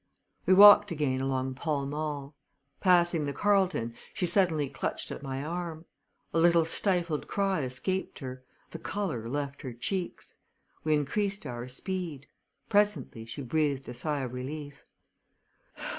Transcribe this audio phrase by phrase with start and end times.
[0.47, 2.35] We walked again along Pall Mall.
[2.79, 5.85] Passing the Carlton she suddenly clutched at my arm.
[6.33, 10.33] A little stifled cry escaped her; the color left her cheeks.
[10.83, 12.25] We increased our speed.
[12.67, 14.83] Presently she breathed a sigh of relief.